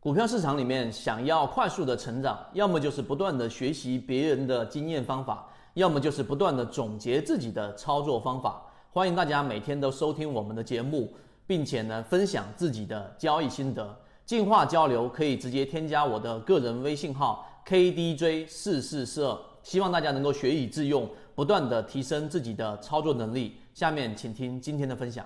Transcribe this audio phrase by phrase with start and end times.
[0.00, 8.60] 股票市场里面，想要快速的成长，要么就是不断的学习别人的经验方法，要么就是不断的总结自己的操作方法。
[8.90, 11.14] 欢迎大家每天都收听我们的节目，
[11.46, 13.96] 并且呢分享自己的交易心得，
[14.26, 19.38] 进化交流可以直接添加我的个人微信号 KDJ 四四四二。
[19.62, 23.56] 希望大家能够学以致用，不断的提升自己的操作能力。
[23.74, 25.24] 下面请听今天的分享。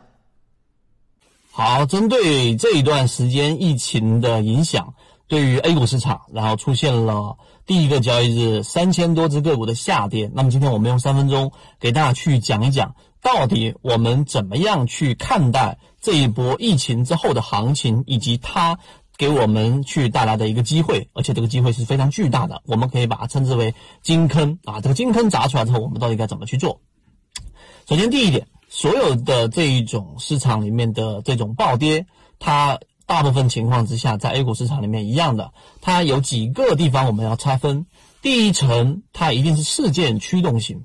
[1.51, 4.95] 好，针对这一段时间疫情的影响，
[5.27, 10.31] 对于 A 股市场，然后出现了第一个交易日三千多只个股的下跌。
[10.33, 11.51] 那么今天我们用三分钟
[11.81, 18.79] 给大家去讲一讲，到底我们怎么样去看待这一波疫情之后的行情，以及它
[19.17, 24.81] 给我们去带来的一个机会，而且这个机会是非常巨大的，我们可以把它称之为金坑啊。
[24.81, 26.81] 这个金坑砸出来之后，我们到底该怎么去做？
[27.89, 28.49] 首先，第一点。
[28.69, 32.07] 所有的这一种市场里面的这种暴跌，
[32.41, 37.87] 它大部分情况之下，在 A 股市场里面一样的，它有几个地方我们要拆分。
[38.23, 40.83] 第一层，它一定是事件驱动型。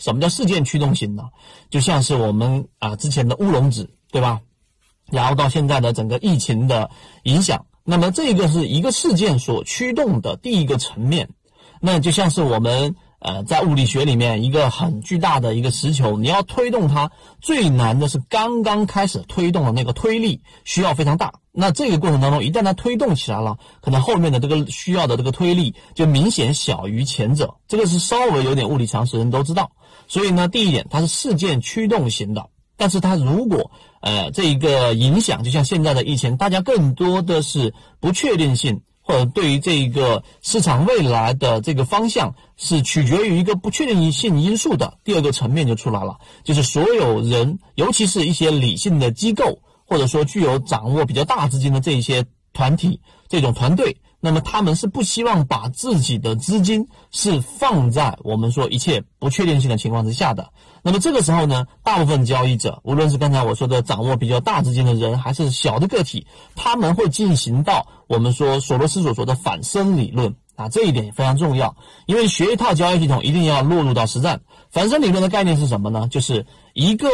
[0.00, 1.30] 什么叫事件驱动型呢？
[1.70, 4.40] 就像是我们啊之前的乌龙指，对吧？
[5.12, 6.90] 然后到现在的整个疫情的
[7.22, 11.30] 影响，那么这个是一个事件所驱动的第一个层面。
[11.80, 12.96] 那就像是我们。
[13.26, 17.10] 呃，在物理学里面，一个很巨大的一个石球，你要推动它，
[17.40, 21.32] 最难的是刚刚开始推动的那个推力需要非常大。
[21.50, 27.56] 那这个过程当中，一旦它推动起来了，可能后面的这个需要的这个推力就明显小于前者。
[27.66, 29.72] 这个是稍微有点物理常识人都知道。
[30.06, 38.82] 所以呢，第一点，它是事件驱动型的，但是它如果呃这一个影响，就像现在的疫情，大家更多的是不确定性。
[39.06, 53.98] 或者对于这个市场未来的这个方向是取决于一个不确定性因素的第二个层面就出来了，就是所有人，尤其是一些理性的机构，或者说具有掌握比较大资金的这些团体、这种团队。
[54.20, 60.50] 那么他们是不希望把自己的资金是放在我们说一切不确定性的情况之下的。
[60.82, 71.76] 那么这个时候呢，大部分交易者，无论是刚才我说的掌握比较大资金的人，还是小的个体，他们会进行到我们说索罗斯所说的反身理论啊，这一点也非常重要。
[72.06, 74.40] 因为学一套交易系统，一定要落入到实战。
[74.70, 76.08] 反身理论的概念是什么呢？
[76.08, 77.08] 就是一个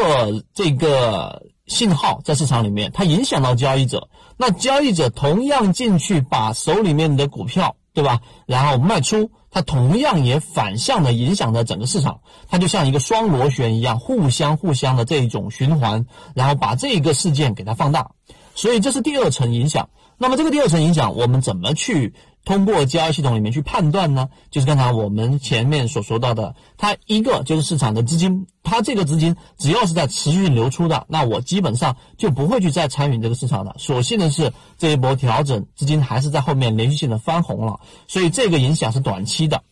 [0.55, 1.43] 这个。
[1.73, 8.21] 信号在市场里面，它影响到交易者，那交易者同样进去把手里面的股票，对吧？
[8.47, 18.11] 然后卖出，它同样也反向的影响着整个市场，它就像一个双螺旋一样，互相互相的这一种循环，然后把这个事件给它放大，
[18.55, 19.89] 所以这是第二层影响。
[20.19, 22.15] 那么这个第二层影响，我们怎么去？
[22.45, 33.77] 通过交易系统里面去判断呢，就是刚才我们前面所说到的，它一个就是市场的资金，它这个资金只要是在持续流出的，那我基本上就不会去再参与这个市场的。
[33.79, 39.63] 所幸的是这一波调整，资金还是在后面连续性的翻红了，所以这个影响是短期的。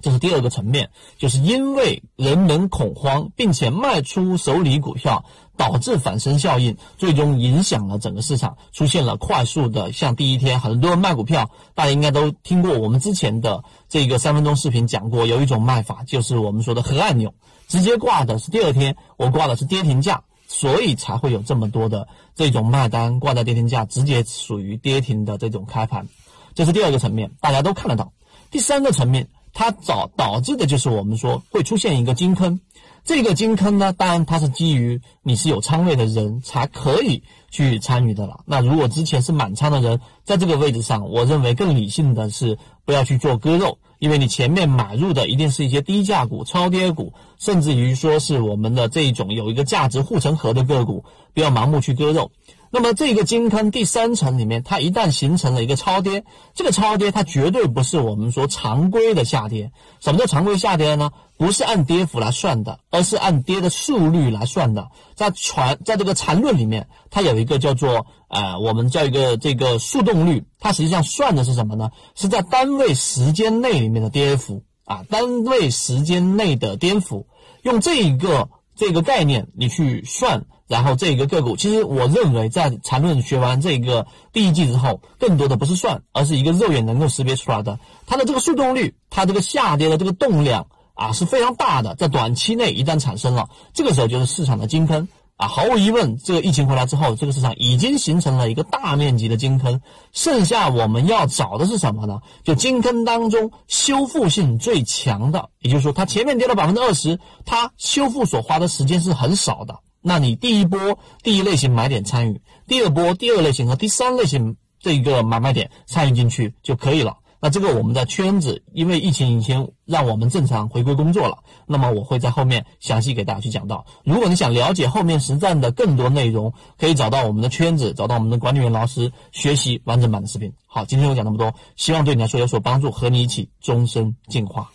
[0.00, 5.24] 这是第二个层面，就是因为人们恐慌，并且卖出手里股票，
[5.56, 9.92] 导致反身效应，最终影响了整个市场，出现了快速的。
[9.92, 17.34] 像第一天很多人卖股票，大家应该都听过我们之前的这个三分钟视频讲过，有一种卖法就是我们说的核按钮，
[17.66, 26.06] 直接挂的是第二天，我挂的是跌停价，所以才会有这么多的这种卖单挂在跌停价，直接属于跌停的这种开盘。
[26.54, 28.12] 这是第二个层面，大家都看得到。
[28.50, 29.28] 第三个层面。
[29.58, 32.60] 它导导致的就是我们说会出现一个金坑，
[33.04, 38.40] 这个金坑呢，当然它是基于你是有仓位的人才可以去参与的了。
[38.44, 52.30] 那如果之前是满仓的人，在这个位置上，我认为更理性的是不要去做割肉，因为你前面买入的一定是一些低价股、超跌股，甚至于说是我们的这种有一个价值护城河的个股，不要盲目去割肉。
[52.70, 59.70] 那么这个金坑第三层里面，它一旦形成了一个超跌，这个超跌它绝对不是我们说常规的下跌。
[60.00, 61.10] 什么叫常规下跌呢？
[61.38, 64.88] 不是按跌幅来算的，而是按跌的速率来算的。
[65.14, 71.90] 在传在这个缠论里面，它有一个叫做呃，我们叫一个这个速动率，它实际上算的是什么呢？
[72.14, 77.26] 是在单位时间内里面的跌幅啊，单位时间内的跌幅，
[77.62, 80.44] 用这一个这个概念你去算。
[80.68, 95.06] 然后这个个股，其实我认为在缠论学完这个第一季之后，更多的不是算，而是一个肉眼能够识别出来的，它的这个速动率，它这个下跌的这个动量啊是非常大的，在短期内一旦产生了，这个时候就是市场的金坑。
[95.36, 102.20] 啊，毫无疑问，这个疫情回来之后，这个市场已经形成了一个大面积的金坑，剩下我们要找的是什么呢？
[102.42, 109.80] 就金坑当中修复性最强的，也就是说，它前面跌了百分之二十，它修复所花的时间是很少的。
[110.00, 117.18] 那你第一波第一类型买点参与，第二波第二类型和第三类型这个买卖点参与进去就可以了。
[117.46, 123.86] 那这个我们的圈子，因为疫情已经让我们正常回归工作了，那么我会在后面详细给大家去讲到。
[124.02, 130.52] 如果你想了解后面实战的更多内容，可以找到我们的圈子，找到我们的管理员老师学习完整版的视频。
[130.66, 134.72] 好，今天我讲那么多，希望对你来说有所帮助，和你一起终身进化。